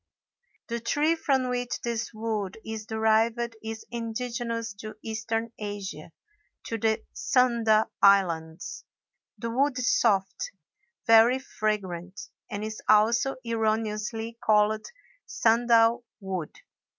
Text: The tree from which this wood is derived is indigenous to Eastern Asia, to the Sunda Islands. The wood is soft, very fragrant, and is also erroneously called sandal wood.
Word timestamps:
The 0.69 0.79
tree 0.79 1.13
from 1.13 1.47
which 1.49 1.79
this 1.83 2.09
wood 2.11 2.57
is 2.65 2.87
derived 2.87 3.55
is 3.63 3.85
indigenous 3.91 4.73
to 4.79 4.97
Eastern 5.03 5.51
Asia, 5.59 6.11
to 6.65 6.79
the 6.79 7.03
Sunda 7.13 7.87
Islands. 8.01 8.83
The 9.37 9.51
wood 9.51 9.77
is 9.77 9.95
soft, 9.99 10.53
very 11.05 11.37
fragrant, 11.37 12.19
and 12.49 12.63
is 12.63 12.81
also 12.89 13.35
erroneously 13.45 14.39
called 14.43 14.87
sandal 15.27 16.03
wood. 16.19 16.55